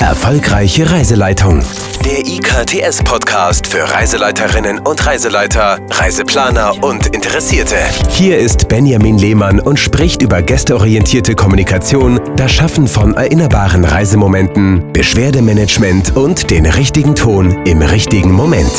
[0.00, 1.60] Erfolgreiche Reiseleitung.
[2.04, 7.74] Der IKTS-Podcast für Reiseleiterinnen und Reiseleiter, Reiseplaner und Interessierte.
[8.08, 16.16] Hier ist Benjamin Lehmann und spricht über gästeorientierte Kommunikation, das Schaffen von erinnerbaren Reisemomenten, Beschwerdemanagement
[16.16, 18.72] und den richtigen Ton im richtigen Moment.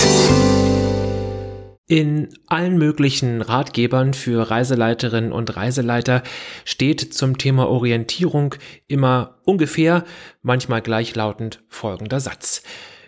[1.89, 6.21] In allen möglichen Ratgebern für Reiseleiterinnen und Reiseleiter
[6.63, 8.53] steht zum Thema Orientierung
[8.85, 10.05] immer ungefähr,
[10.43, 12.61] manchmal gleichlautend folgender Satz.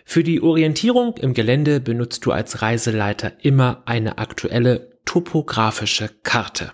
[0.04, 6.72] Für die Orientierung im Gelände benutzt du als Reiseleiter immer eine aktuelle topografische Karte.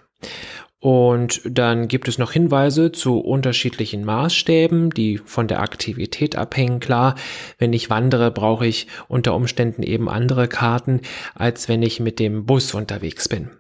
[0.81, 6.79] Und dann gibt es noch Hinweise zu unterschiedlichen Maßstäben, die von der Aktivität abhängen.
[6.79, 7.17] Klar,
[7.59, 11.01] wenn ich wandere, brauche ich unter Umständen eben andere Karten,
[11.35, 13.51] als wenn ich mit dem Bus unterwegs bin.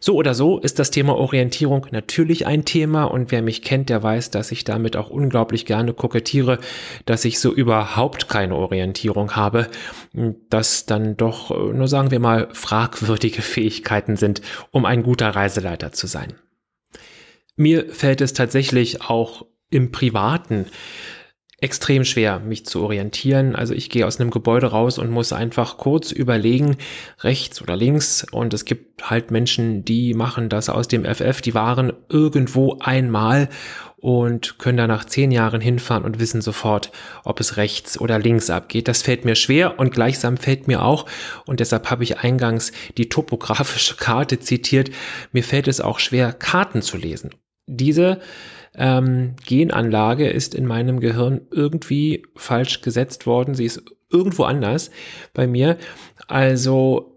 [0.00, 4.02] So oder so ist das Thema Orientierung natürlich ein Thema und wer mich kennt, der
[4.02, 6.58] weiß, dass ich damit auch unglaublich gerne kokettiere,
[7.06, 9.68] dass ich so überhaupt keine Orientierung habe,
[10.50, 15.92] dass dann doch, äh, nur sagen wir mal, fragwürdige Fähigkeiten sind, um ein guter Reiseleiter
[15.92, 16.34] zu sein.
[17.56, 20.66] Mir fällt es tatsächlich auch im Privaten
[21.62, 23.54] extrem schwer, mich zu orientieren.
[23.54, 26.76] Also ich gehe aus einem Gebäude raus und muss einfach kurz überlegen,
[27.20, 28.26] rechts oder links.
[28.32, 31.40] Und es gibt halt Menschen, die machen das aus dem FF.
[31.40, 33.48] Die waren irgendwo einmal
[34.02, 36.90] und können da nach zehn Jahren hinfahren und wissen sofort,
[37.22, 38.88] ob es rechts oder links abgeht.
[38.88, 41.06] Das fällt mir schwer und gleichsam fällt mir auch,
[41.46, 44.90] und deshalb habe ich eingangs die topografische Karte zitiert,
[45.30, 47.30] mir fällt es auch schwer, Karten zu lesen.
[47.68, 48.18] Diese
[48.74, 53.54] ähm, Genanlage ist in meinem Gehirn irgendwie falsch gesetzt worden.
[53.54, 54.90] Sie ist irgendwo anders
[55.32, 55.78] bei mir.
[56.26, 57.11] Also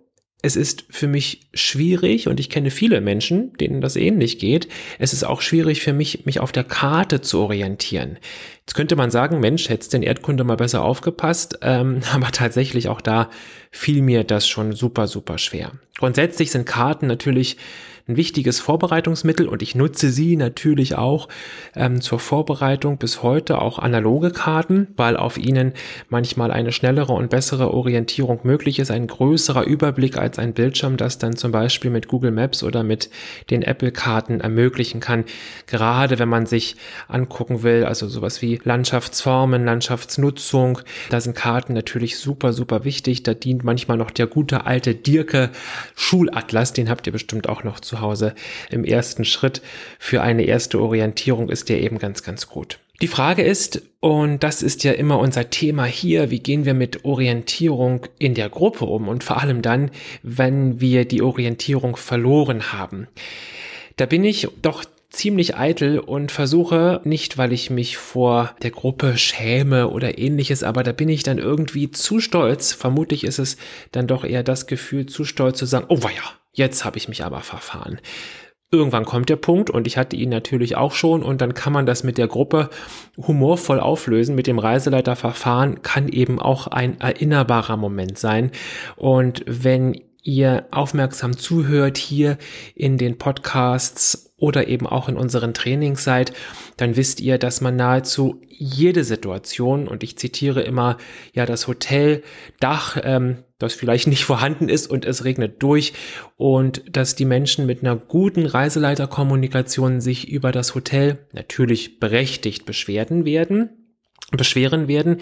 [0.46, 4.68] es ist für mich schwierig und ich kenne viele Menschen, denen das ähnlich geht.
[5.00, 8.20] Es ist auch schwierig für mich, mich auf der Karte zu orientieren.
[8.68, 13.02] Jetzt könnte man sagen, Mensch, hättest den Erdkunde mal besser aufgepasst, ähm, aber tatsächlich auch
[13.02, 13.30] da
[13.72, 15.72] fiel mir das schon super, super schwer.
[15.98, 17.58] Grundsätzlich sind Karten natürlich
[18.08, 21.28] ein wichtiges Vorbereitungsmittel und ich nutze sie natürlich auch
[21.76, 25.74] ähm, zur Vorbereitung bis heute auch analoge Karten, weil auf ihnen
[26.10, 31.18] manchmal eine schnellere und bessere Orientierung möglich ist, ein größerer Überblick als ein Bildschirm, das
[31.18, 33.10] dann zum Beispiel mit Google Maps oder mit
[33.50, 35.26] den Apple-Karten ermöglichen kann.
[35.66, 36.76] Gerade wenn man sich
[37.08, 40.80] angucken will, also sowas wie Landschaftsformen, Landschaftsnutzung,
[41.10, 43.24] da sind Karten natürlich super, super wichtig.
[43.24, 45.50] Da dient manchmal noch der gute alte Dirke
[45.96, 48.36] Schulatlas, den habt ihr bestimmt auch noch zu zu Hause
[48.70, 49.62] im ersten Schritt
[50.00, 52.80] für eine erste Orientierung ist der eben ganz, ganz gut.
[53.02, 57.04] Die Frage ist, und das ist ja immer unser Thema hier, wie gehen wir mit
[57.04, 59.92] Orientierung in der Gruppe um und vor allem dann,
[60.24, 63.08] wenn wir die Orientierung verloren haben.
[63.98, 69.18] Da bin ich doch ziemlich eitel und versuche nicht, weil ich mich vor der Gruppe
[69.18, 72.74] schäme oder ähnliches, aber da bin ich dann irgendwie zu stolz.
[72.74, 73.58] Vermutlich ist es
[73.92, 77.24] dann doch eher das Gefühl, zu stolz zu sagen, oh ja, Jetzt habe ich mich
[77.24, 78.00] aber verfahren.
[78.72, 81.86] Irgendwann kommt der Punkt und ich hatte ihn natürlich auch schon und dann kann man
[81.86, 82.70] das mit der Gruppe
[83.18, 84.36] humorvoll auflösen.
[84.36, 88.52] Mit dem Reiseleiterverfahren kann eben auch ein erinnerbarer Moment sein.
[88.96, 92.38] Und wenn ihr aufmerksam zuhört hier
[92.74, 96.34] in den Podcasts oder eben auch in unseren Trainings seid,
[96.78, 100.98] dann wisst ihr, dass man nahezu jede Situation, und ich zitiere immer
[101.34, 105.94] ja das Hoteldach, ähm, das vielleicht nicht vorhanden ist und es regnet durch
[106.36, 113.26] und dass die Menschen mit einer guten Reiseleiterkommunikation sich über das Hotel natürlich berechtigt beschwerden
[113.26, 113.70] werden,
[114.32, 115.22] beschweren werden,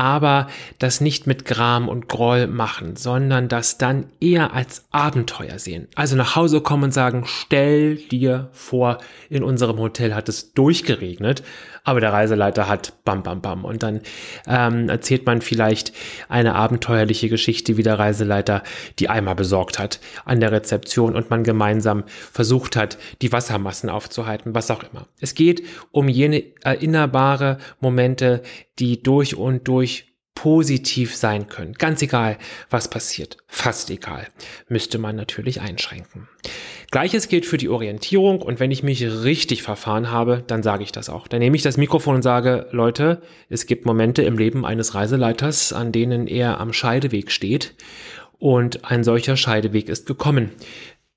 [0.00, 0.46] aber
[0.78, 5.88] das nicht mit Gram und Groll machen, sondern das dann eher als Abenteuer sehen.
[5.94, 8.96] Also nach Hause kommen und sagen, stell dir vor,
[9.28, 11.42] in unserem Hotel hat es durchgeregnet,
[11.84, 14.00] aber der Reiseleiter hat bam bam bam und dann
[14.46, 15.92] ähm, erzählt man vielleicht
[16.30, 18.62] eine abenteuerliche Geschichte, wie der Reiseleiter
[18.98, 24.54] die Eimer besorgt hat an der Rezeption und man gemeinsam versucht hat, die Wassermassen aufzuhalten,
[24.54, 25.06] was auch immer.
[25.20, 28.42] Es geht um jene erinnerbare Momente,
[28.78, 29.89] die durch und durch
[30.42, 31.74] positiv sein können.
[31.74, 32.38] Ganz egal,
[32.70, 33.36] was passiert.
[33.46, 34.26] Fast egal.
[34.68, 36.28] Müsste man natürlich einschränken.
[36.90, 40.92] Gleiches gilt für die Orientierung und wenn ich mich richtig verfahren habe, dann sage ich
[40.92, 41.28] das auch.
[41.28, 43.20] Dann nehme ich das Mikrofon und sage, Leute,
[43.50, 47.74] es gibt Momente im Leben eines Reiseleiters, an denen er am Scheideweg steht
[48.38, 50.52] und ein solcher Scheideweg ist gekommen.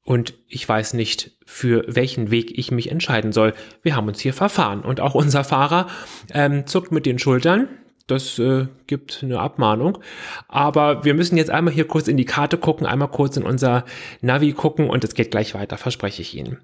[0.03, 3.53] Und ich weiß nicht, für welchen Weg ich mich entscheiden soll.
[3.83, 4.81] Wir haben uns hier verfahren.
[4.81, 5.87] Und auch unser Fahrer
[6.33, 7.69] ähm, zuckt mit den Schultern.
[8.07, 9.99] Das äh, gibt eine Abmahnung.
[10.47, 13.85] Aber wir müssen jetzt einmal hier kurz in die Karte gucken, einmal kurz in unser
[14.21, 16.59] Navi gucken und es geht gleich weiter, verspreche ich Ihnen.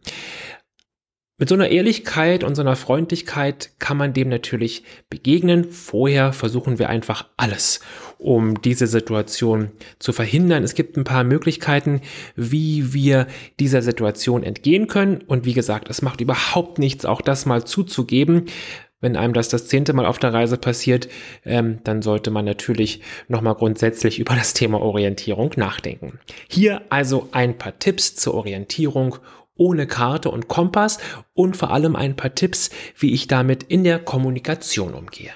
[1.41, 5.71] Mit so einer Ehrlichkeit und so einer Freundlichkeit kann man dem natürlich begegnen.
[5.71, 7.79] Vorher versuchen wir einfach alles,
[8.17, 10.65] um diese Situation zu verhindern.
[10.65, 12.01] Es gibt ein paar Möglichkeiten,
[12.35, 13.25] wie wir
[13.57, 15.21] dieser Situation entgehen können.
[15.27, 18.47] Und wie gesagt, es macht überhaupt nichts, auch das mal zuzugeben.
[19.01, 21.07] Wenn einem das das zehnte Mal auf der Reise passiert,
[21.45, 26.19] ähm, dann sollte man natürlich nochmal grundsätzlich über das Thema Orientierung nachdenken.
[26.49, 29.15] Hier also ein paar Tipps zur Orientierung
[29.55, 30.99] ohne Karte und Kompass
[31.33, 35.31] und vor allem ein paar Tipps, wie ich damit in der Kommunikation umgehe.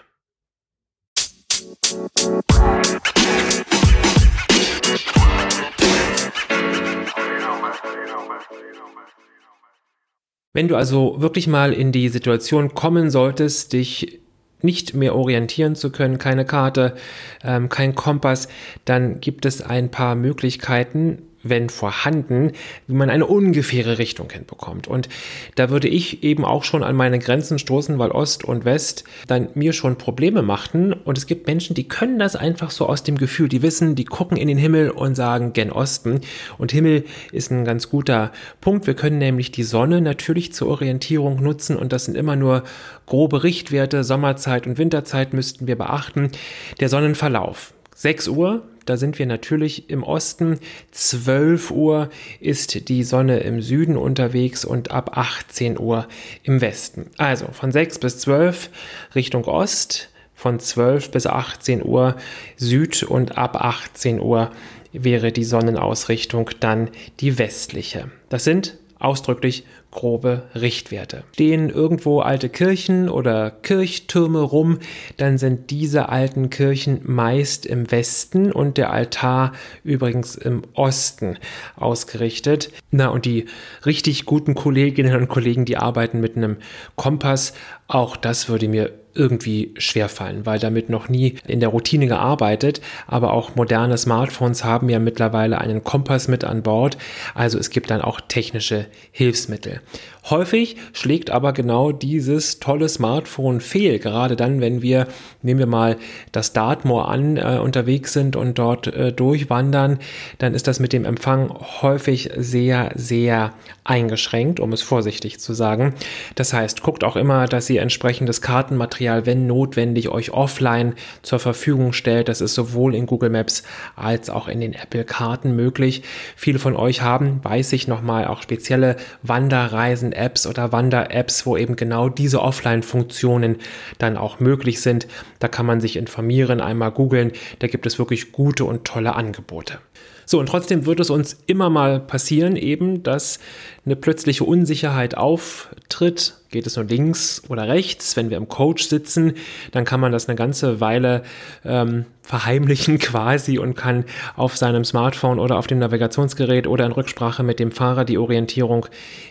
[10.54, 14.20] Wenn du also wirklich mal in die Situation kommen solltest, dich
[14.62, 16.96] nicht mehr orientieren zu können, keine Karte,
[17.44, 18.48] ähm, kein Kompass,
[18.86, 22.54] dann gibt es ein paar Möglichkeiten, wenn vorhanden,
[22.88, 24.88] wie man eine ungefähre Richtung hinbekommt.
[24.88, 25.10] Und
[25.56, 29.50] da würde ich eben auch schon an meine Grenzen stoßen, weil Ost und West dann
[29.54, 30.94] mir schon Probleme machten.
[30.94, 34.06] Und es gibt Menschen, die können das einfach so aus dem Gefühl, die wissen, die
[34.06, 36.22] gucken in den Himmel und sagen gen Osten.
[36.58, 38.32] Und Himmel ist ein ganz guter
[38.62, 38.88] Punkt.
[38.88, 42.64] Wir können nämlich die Sonne natürlich zur Orientierung nutzen und das sind immer nur
[43.06, 44.04] grobe Richtwerte.
[44.04, 46.32] Sommerzeit und Winterzeit müssten wir beachten.
[46.80, 47.74] Der Sonnenverlauf.
[47.96, 50.60] 6 Uhr da sind wir natürlich im Osten.
[50.92, 52.10] 12 Uhr
[52.40, 56.08] ist die Sonne im Süden unterwegs und ab 18 Uhr
[56.44, 57.10] im Westen.
[57.18, 58.70] Also von 6 bis 12
[59.16, 62.16] Richtung Ost, von 12 bis 18 Uhr
[62.58, 64.52] Süd und ab 18 Uhr
[64.92, 66.90] wäre die Sonnenausrichtung dann
[67.20, 68.12] die westliche.
[68.30, 71.24] Das sind ausdrücklich grobe Richtwerte.
[71.34, 74.80] Stehen irgendwo alte Kirchen oder Kirchtürme rum,
[75.18, 79.52] dann sind diese alten Kirchen meist im Westen und der Altar
[79.84, 81.38] übrigens im Osten
[81.76, 82.72] ausgerichtet.
[82.90, 83.46] Na, und die
[83.86, 86.58] richtig guten Kolleginnen und Kollegen, die arbeiten mit einem
[86.96, 87.54] Kompass,
[87.88, 92.82] auch das würde mir irgendwie schwerfallen, weil damit noch nie in der Routine gearbeitet.
[93.08, 96.98] Aber auch moderne Smartphones haben ja mittlerweile einen Kompass mit an Bord.
[97.34, 99.82] Also es gibt dann auch technische Hilfsmittel.
[100.30, 105.08] Häufig schlägt aber genau dieses tolle Smartphone fehl, gerade dann, wenn wir,
[105.42, 105.98] nehmen wir mal
[106.32, 110.00] das Dartmoor an, äh, unterwegs sind und dort äh, durchwandern,
[110.38, 115.94] dann ist das mit dem Empfang häufig sehr, sehr eingeschränkt, um es vorsichtig zu sagen.
[116.36, 121.94] Das heißt, guckt auch immer, dass ihr entsprechendes Kartenmaterial, wenn notwendig, euch offline zur Verfügung
[121.94, 122.30] stellt.
[122.30, 123.64] Das ist sowohl in Google Maps
[123.96, 126.04] als auch in den Apple Karten möglich.
[126.36, 131.76] Viele von euch haben, weiß ich nochmal, auch spezielle Wanderreisen Apps oder Wander-Apps, wo eben
[131.76, 133.58] genau diese Offline-Funktionen
[133.98, 135.08] dann auch möglich sind.
[135.40, 137.32] Da kann man sich informieren, einmal googeln.
[137.60, 139.80] Da gibt es wirklich gute und tolle Angebote.
[140.26, 143.40] So, und trotzdem wird es uns immer mal passieren, eben, dass
[143.86, 146.36] eine plötzliche Unsicherheit auftritt.
[146.54, 148.16] Geht es nur links oder rechts?
[148.16, 149.34] Wenn wir im Coach sitzen,
[149.72, 151.24] dann kann man das eine ganze Weile
[151.66, 154.06] ähm, verheimlichen quasi und kann
[154.36, 158.86] auf seinem Smartphone oder auf dem Navigationsgerät oder in Rücksprache mit dem Fahrer die Orientierung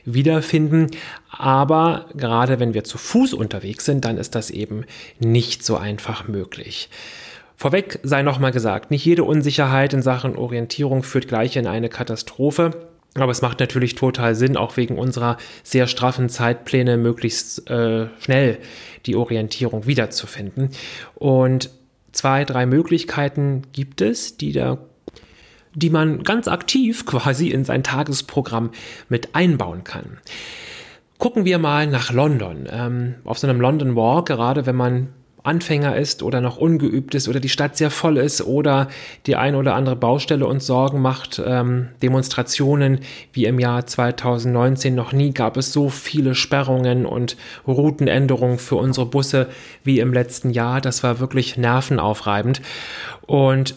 [0.04, 0.88] wiederfinden.
[1.30, 4.84] Aber gerade wenn wir zu Fuß unterwegs sind, dann ist das eben
[5.20, 6.90] nicht so einfach möglich.
[7.54, 12.91] Vorweg sei nochmal gesagt, nicht jede Unsicherheit in Sachen Orientierung führt gleich in eine Katastrophe.
[13.14, 18.58] Aber es macht natürlich total Sinn, auch wegen unserer sehr straffen Zeitpläne möglichst äh, schnell
[19.04, 20.70] die Orientierung wiederzufinden.
[21.14, 21.70] Und
[22.12, 24.78] zwei, drei Möglichkeiten gibt es, die da
[25.74, 28.70] die man ganz aktiv quasi in sein Tagesprogramm
[29.08, 30.18] mit einbauen kann.
[31.18, 32.66] Gucken wir mal nach London.
[32.70, 35.08] Ähm, auf so einem London Walk, gerade wenn man
[35.44, 38.88] Anfänger ist oder noch ungeübt ist oder die Stadt sehr voll ist oder
[39.26, 43.00] die ein oder andere Baustelle uns Sorgen macht, ähm, Demonstrationen
[43.32, 49.06] wie im Jahr 2019 noch nie gab es so viele Sperrungen und Routenänderungen für unsere
[49.06, 49.48] Busse
[49.82, 50.80] wie im letzten Jahr.
[50.80, 52.62] Das war wirklich nervenaufreibend
[53.26, 53.74] und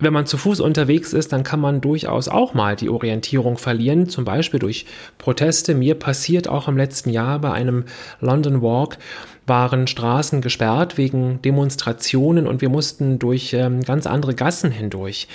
[0.00, 4.08] wenn man zu Fuß unterwegs ist, dann kann man durchaus auch mal die Orientierung verlieren,
[4.08, 4.86] zum Beispiel durch
[5.18, 5.74] Proteste.
[5.74, 7.84] Mir passiert auch im letzten Jahr bei einem
[8.20, 8.98] London Walk,
[9.48, 15.28] waren Straßen gesperrt wegen Demonstrationen und wir mussten durch ähm, ganz andere Gassen hindurch.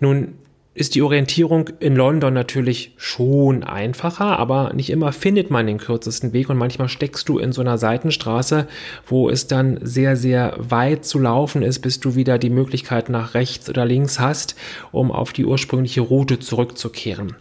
[0.00, 0.34] Nun
[0.76, 6.34] ist die Orientierung in London natürlich schon einfacher, aber nicht immer findet man den kürzesten
[6.34, 8.68] Weg und manchmal steckst du in so einer Seitenstraße,
[9.06, 13.32] wo es dann sehr, sehr weit zu laufen ist, bis du wieder die Möglichkeit nach
[13.32, 14.54] rechts oder links hast,
[14.92, 17.36] um auf die ursprüngliche Route zurückzukehren.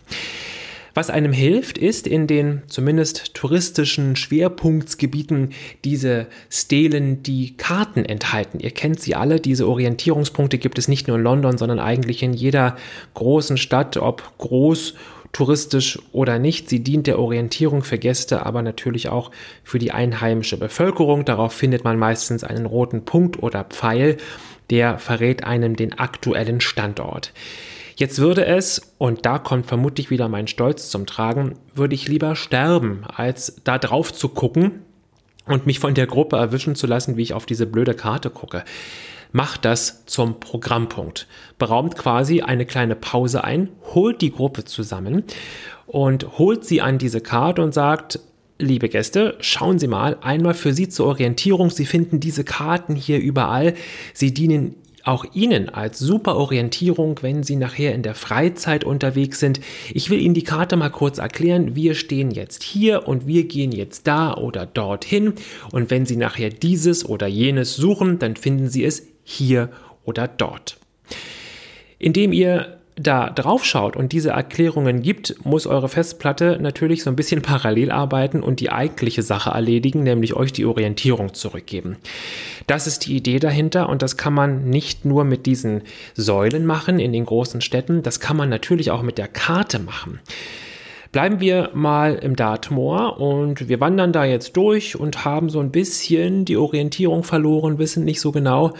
[0.95, 5.49] Was einem hilft, ist in den zumindest touristischen Schwerpunktsgebieten
[5.83, 8.61] diese Stelen, die Karten enthalten.
[8.61, 9.41] Ihr kennt sie alle.
[9.41, 12.77] Diese Orientierungspunkte gibt es nicht nur in London, sondern eigentlich in jeder
[13.13, 14.93] großen Stadt, ob groß
[15.33, 16.69] touristisch oder nicht.
[16.69, 19.31] Sie dient der Orientierung für Gäste, aber natürlich auch
[19.65, 21.25] für die einheimische Bevölkerung.
[21.25, 24.15] Darauf findet man meistens einen roten Punkt oder Pfeil,
[24.69, 27.33] der verrät einem den aktuellen Standort.
[27.97, 32.35] Jetzt würde es, und da kommt vermutlich wieder mein Stolz zum Tragen, würde ich lieber
[32.35, 34.81] sterben, als da drauf zu gucken
[35.45, 38.63] und mich von der Gruppe erwischen zu lassen, wie ich auf diese blöde Karte gucke.
[39.31, 41.27] Macht das zum Programmpunkt.
[41.57, 45.23] Beraumt quasi eine kleine Pause ein, holt die Gruppe zusammen
[45.87, 48.19] und holt sie an diese Karte und sagt,
[48.57, 51.69] Liebe Gäste, schauen Sie mal einmal für Sie zur Orientierung.
[51.69, 53.73] Sie finden diese Karten hier überall.
[54.13, 54.75] Sie dienen
[55.05, 59.61] auch Ihnen als super Orientierung, wenn Sie nachher in der Freizeit unterwegs sind.
[59.93, 61.75] Ich will Ihnen die Karte mal kurz erklären.
[61.75, 65.33] Wir stehen jetzt hier und wir gehen jetzt da oder dorthin.
[65.71, 69.69] Und wenn Sie nachher dieses oder jenes suchen, dann finden Sie es hier
[70.03, 70.77] oder dort.
[71.99, 77.15] Indem ihr da drauf schaut und diese Erklärungen gibt, muss eure Festplatte natürlich so ein
[77.15, 81.97] bisschen parallel arbeiten und die eigentliche Sache erledigen, nämlich euch die Orientierung zurückgeben.
[82.67, 85.81] Das ist die Idee dahinter und das kann man nicht nur mit diesen
[86.13, 90.19] Säulen machen in den großen Städten, das kann man natürlich auch mit der Karte machen.
[91.15, 95.71] Bleiben wir mal im Dartmoor und wir wandern da jetzt durch und haben so ein
[95.71, 98.73] bisschen die Orientierung verloren, wissen nicht so genau,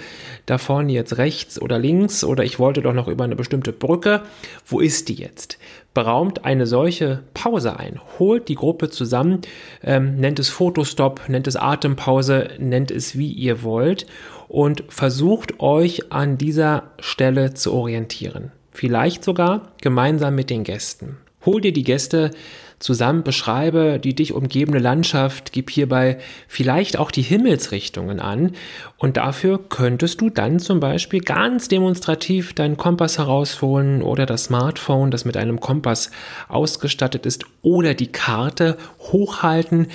[0.46, 4.24] da vorne jetzt rechts oder links oder ich wollte doch noch über eine bestimmte Brücke.
[4.66, 5.60] Wo ist die jetzt?
[5.94, 9.40] Beraumt eine solche Pause ein, holt die Gruppe zusammen,
[9.82, 14.08] ähm, nennt es Fotostop, nennt es Atempause, nennt es wie ihr wollt
[14.50, 18.52] und versucht euch an dieser Stelle zu orientieren.
[18.74, 21.16] Vielleicht sogar gemeinsam mit den Gästen.
[21.46, 22.32] Hol dir die Gäste
[22.80, 28.52] zusammen, beschreibe die dich umgebende Landschaft, gib hierbei vielleicht auch die Himmelsrichtungen an
[28.98, 35.12] und dafür könntest du dann zum Beispiel ganz demonstrativ deinen Kompass herausholen oder das Smartphone,
[35.12, 36.12] das mit einem Kompass
[36.48, 39.88] ausgestattet ist oder die Karte hochhalten.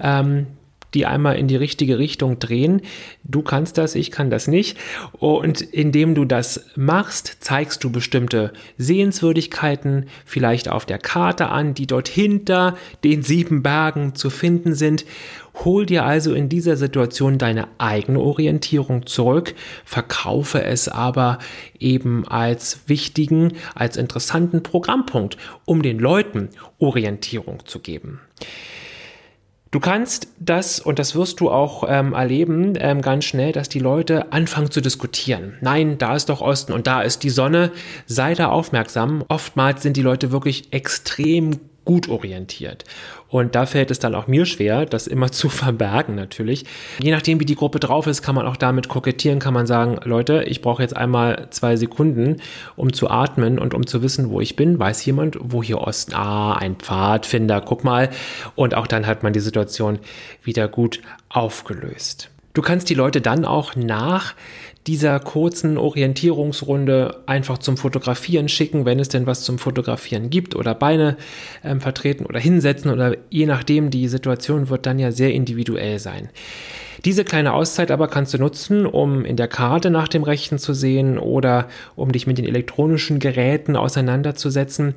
[0.00, 0.46] Ähm,
[0.94, 2.82] die einmal in die richtige Richtung drehen.
[3.24, 4.78] Du kannst das, ich kann das nicht.
[5.12, 11.86] Und indem du das machst, zeigst du bestimmte Sehenswürdigkeiten vielleicht auf der Karte an, die
[11.86, 15.04] dort hinter den sieben Bergen zu finden sind.
[15.64, 19.54] Hol dir also in dieser Situation deine eigene Orientierung zurück,
[19.84, 21.38] verkaufe es aber
[21.80, 28.20] eben als wichtigen, als interessanten Programmpunkt, um den Leuten Orientierung zu geben.
[29.70, 33.80] Du kannst das, und das wirst du auch ähm, erleben, ähm, ganz schnell, dass die
[33.80, 35.58] Leute anfangen zu diskutieren.
[35.60, 37.70] Nein, da ist doch Osten und da ist die Sonne.
[38.06, 39.24] Sei da aufmerksam.
[39.28, 42.84] Oftmals sind die Leute wirklich extrem gut orientiert.
[43.28, 46.66] Und da fällt es dann auch mir schwer, das immer zu verbergen natürlich.
[46.98, 49.98] Je nachdem, wie die Gruppe drauf ist, kann man auch damit kokettieren, kann man sagen,
[50.04, 52.42] Leute, ich brauche jetzt einmal zwei Sekunden,
[52.76, 54.78] um zu atmen und um zu wissen, wo ich bin.
[54.78, 56.12] Weiß jemand, wo hier Osten?
[56.14, 58.10] Ah, ein Pfadfinder, guck mal.
[58.54, 59.98] Und auch dann hat man die Situation
[60.42, 62.28] wieder gut aufgelöst.
[62.52, 64.34] Du kannst die Leute dann auch nach
[64.88, 70.74] dieser kurzen Orientierungsrunde einfach zum Fotografieren schicken, wenn es denn was zum Fotografieren gibt oder
[70.74, 71.18] Beine
[71.62, 76.30] ähm, vertreten oder hinsetzen oder je nachdem, die Situation wird dann ja sehr individuell sein.
[77.04, 80.74] Diese kleine Auszeit aber kannst du nutzen, um in der Karte nach dem Rechten zu
[80.74, 84.94] sehen oder um dich mit den elektronischen Geräten auseinanderzusetzen.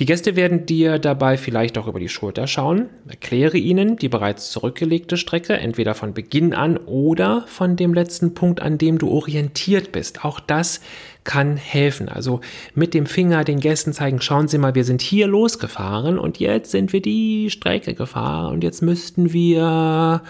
[0.00, 2.88] Die Gäste werden dir dabei vielleicht auch über die Schulter schauen.
[3.08, 8.60] Erkläre ihnen die bereits zurückgelegte Strecke, entweder von Beginn an oder von dem letzten Punkt,
[8.60, 10.24] an dem du orientiert bist.
[10.24, 10.80] Auch das
[11.24, 12.08] kann helfen.
[12.08, 12.40] Also
[12.74, 16.70] mit dem Finger den Gästen zeigen, schauen Sie mal, wir sind hier losgefahren und jetzt
[16.70, 20.22] sind wir die Strecke gefahren und jetzt müssten wir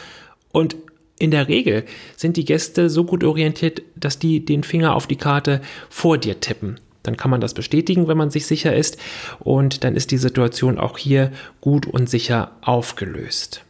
[0.53, 0.77] und
[1.19, 1.85] in der Regel
[2.17, 6.41] sind die Gäste so gut orientiert, dass die den Finger auf die Karte vor dir
[6.41, 6.81] tippen.
[7.03, 8.97] Dann kann man das bestätigen, wenn man sich sicher ist.
[9.39, 13.63] Und dann ist die Situation auch hier gut und sicher aufgelöst.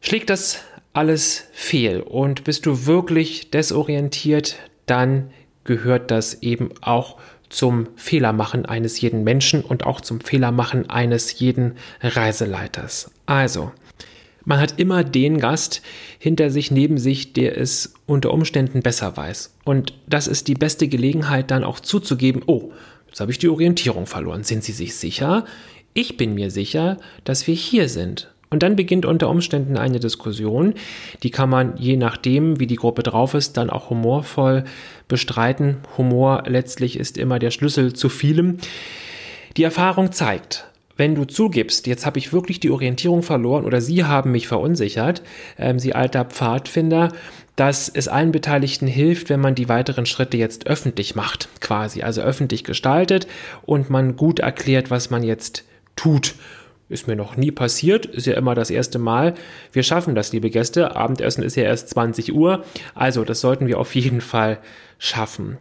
[0.00, 0.60] Schlägt das
[0.92, 4.56] alles fehl und bist du wirklich desorientiert,
[4.86, 5.30] dann
[5.64, 7.18] gehört das eben auch
[7.48, 13.10] zum Fehlermachen eines jeden Menschen und auch zum Fehlermachen eines jeden Reiseleiters.
[13.26, 13.72] Also,
[14.44, 15.82] man hat immer den Gast
[16.18, 19.54] hinter sich, neben sich, der es unter Umständen besser weiß.
[19.64, 22.72] Und das ist die beste Gelegenheit, dann auch zuzugeben, oh,
[23.06, 24.42] jetzt habe ich die Orientierung verloren.
[24.42, 25.44] Sind Sie sich sicher?
[25.94, 28.31] Ich bin mir sicher, dass wir hier sind.
[28.52, 30.74] Und dann beginnt unter Umständen eine Diskussion,
[31.22, 34.64] die kann man je nachdem, wie die Gruppe drauf ist, dann auch humorvoll
[35.08, 35.78] bestreiten.
[35.96, 38.58] Humor letztlich ist immer der Schlüssel zu vielem.
[39.56, 40.66] Die Erfahrung zeigt,
[40.98, 45.22] wenn du zugibst, jetzt habe ich wirklich die Orientierung verloren oder sie haben mich verunsichert,
[45.58, 47.08] ähm, sie alter Pfadfinder,
[47.56, 52.20] dass es allen Beteiligten hilft, wenn man die weiteren Schritte jetzt öffentlich macht, quasi, also
[52.20, 53.26] öffentlich gestaltet
[53.64, 55.64] und man gut erklärt, was man jetzt
[55.96, 56.34] tut.
[56.92, 59.34] Ist mir noch nie passiert, ist ja immer das erste Mal.
[59.72, 60.94] Wir schaffen das, liebe Gäste.
[60.94, 64.58] Abendessen ist ja erst 20 Uhr, also das sollten wir auf jeden Fall
[64.98, 65.58] schaffen.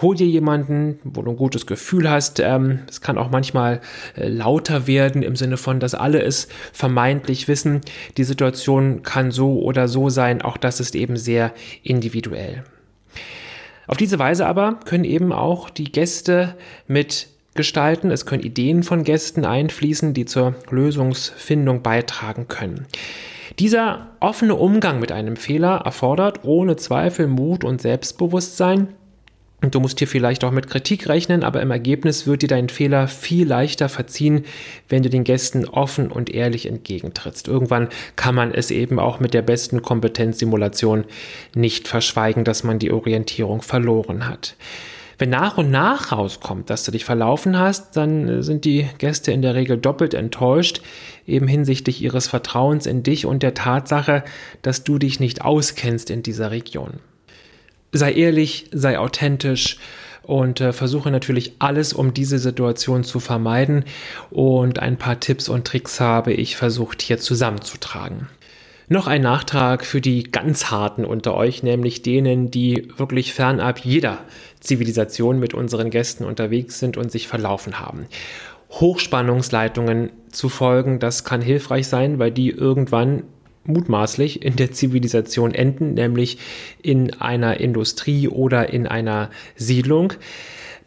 [0.00, 2.40] Hol dir jemanden, wo du ein gutes Gefühl hast.
[2.40, 3.80] Ähm, es kann auch manchmal
[4.16, 7.80] äh, lauter werden im Sinne von, dass alle es vermeintlich wissen.
[8.16, 10.40] Die Situation kann so oder so sein.
[10.40, 12.64] Auch das ist eben sehr individuell.
[13.88, 16.54] Auf diese Weise aber können eben auch die Gäste
[16.86, 18.10] mit gestalten.
[18.10, 22.86] Es können Ideen von Gästen einfließen, die zur Lösungsfindung beitragen können.
[23.58, 28.94] Dieser offene Umgang mit einem Fehler erfordert ohne Zweifel Mut und Selbstbewusstsein.
[29.60, 32.68] Und du musst hier vielleicht auch mit Kritik rechnen, aber im Ergebnis wird dir dein
[32.68, 34.44] Fehler viel leichter verziehen,
[34.88, 37.48] wenn du den Gästen offen und ehrlich entgegentrittst.
[37.48, 41.04] Irgendwann kann man es eben auch mit der besten Kompetenzsimulation
[41.56, 44.54] nicht verschweigen, dass man die Orientierung verloren hat.
[45.18, 49.32] Wenn nach und nach rauskommt, dass du dich verlaufen hast, dann äh, sind die Gäste
[49.32, 50.80] in der Regel doppelt enttäuscht,
[51.26, 54.22] eben hinsichtlich ihres Vertrauens in dich und der Tatsache,
[54.62, 57.00] dass du dich nicht auskennst in dieser Region.
[57.90, 59.78] Sei ehrlich, sei authentisch
[60.22, 63.84] und äh, versuche natürlich alles, um diese Situation zu vermeiden.
[64.30, 68.28] Und ein paar Tipps und Tricks habe ich versucht hier zusammenzutragen.
[68.90, 74.18] Noch ein Nachtrag für die ganz harten unter euch, nämlich denen, die wirklich fernab jeder
[74.60, 78.06] Zivilisation mit unseren Gästen unterwegs sind und sich verlaufen haben.
[78.70, 83.24] Hochspannungsleitungen zu folgen, das kann hilfreich sein, weil die irgendwann
[83.64, 86.38] mutmaßlich in der Zivilisation enden, nämlich
[86.82, 90.14] in einer Industrie oder in einer Siedlung.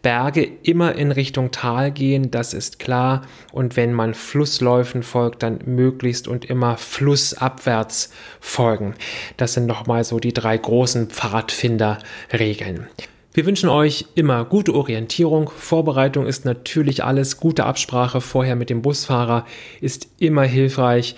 [0.02, 3.22] Berge immer in Richtung Tal gehen, das ist klar.
[3.52, 8.96] Und wenn man Flussläufen folgt, dann möglichst und immer flussabwärts folgen.
[9.38, 12.88] Das sind nochmal so die drei großen Pfadfinderregeln.
[13.34, 15.50] Wir wünschen euch immer gute Orientierung.
[15.56, 17.38] Vorbereitung ist natürlich alles.
[17.38, 19.46] Gute Absprache vorher mit dem Busfahrer
[19.80, 21.16] ist immer hilfreich.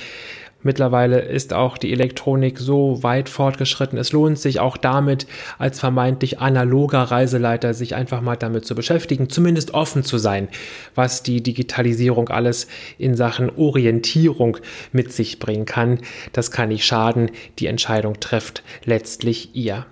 [0.62, 3.98] Mittlerweile ist auch die Elektronik so weit fortgeschritten.
[3.98, 5.26] Es lohnt sich auch damit
[5.58, 10.50] als vermeintlich analoger Reiseleiter sich einfach mal damit zu beschäftigen, zumindest offen zu sein,
[10.94, 12.68] was die Digitalisierung alles
[13.00, 14.58] in Sachen Orientierung
[14.92, 15.98] mit sich bringen kann.
[16.32, 17.32] Das kann nicht schaden.
[17.58, 19.88] Die Entscheidung trifft letztlich ihr.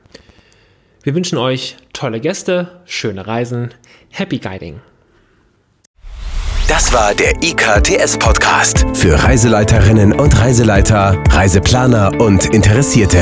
[1.03, 3.73] Wir wünschen euch tolle Gäste, schöne Reisen,
[4.11, 4.81] Happy Guiding.
[6.67, 13.17] Das war der IKTS Podcast für Reiseleiterinnen und Reiseleiter, Reiseplaner und Interessierte.